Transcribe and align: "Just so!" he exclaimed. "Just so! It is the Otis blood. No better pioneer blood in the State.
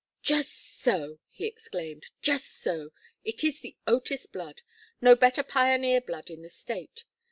"Just 0.23 0.51
so!" 0.79 1.19
he 1.29 1.45
exclaimed. 1.45 2.07
"Just 2.23 2.49
so! 2.59 2.89
It 3.23 3.43
is 3.43 3.59
the 3.59 3.77
Otis 3.85 4.25
blood. 4.25 4.63
No 4.99 5.15
better 5.15 5.43
pioneer 5.43 6.01
blood 6.01 6.31
in 6.31 6.41
the 6.41 6.49
State. 6.49 7.05